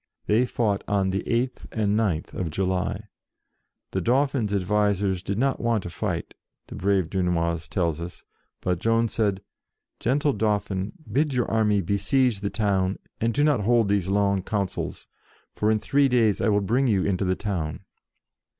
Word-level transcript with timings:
They 0.25 0.47
fought 0.47 0.83
on 0.87 1.11
the 1.11 1.21
8th 1.25 1.67
and 1.71 1.95
pth 1.95 2.33
of 2.33 2.49
July. 2.49 3.03
The 3.91 4.01
Dauphin's 4.01 4.51
advisers 4.51 5.21
did 5.21 5.37
not 5.37 5.59
want 5.59 5.83
to 5.83 5.91
fight, 5.91 6.33
the 6.65 6.73
brave 6.75 7.07
Dunois 7.07 7.69
tells 7.69 8.01
us, 8.01 8.23
but 8.61 8.79
Joan 8.79 9.09
said," 9.09 9.41
Gentle 9.99 10.33
Dauphin, 10.33 10.93
bid 11.11 11.35
your 11.35 11.45
army 11.51 11.81
besiege 11.81 12.39
the 12.39 12.49
town, 12.49 12.97
and 13.19 13.31
do 13.31 13.43
not 13.43 13.59
hold 13.59 13.89
these 13.89 14.07
long 14.07 14.41
councils, 14.41 15.05
for 15.51 15.69
in 15.69 15.77
three 15.77 16.07
days 16.07 16.41
I 16.41 16.49
will 16.49 16.61
bring 16.61 16.87
you 16.87 17.05
into 17.05 17.23
the 17.23 17.33
68 17.33 17.45
JOAN 17.45 17.53
OF 17.53 17.61
ARC 17.61 17.73
town." 17.75 17.85